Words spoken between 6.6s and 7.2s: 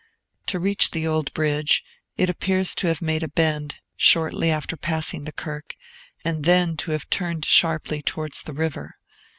to have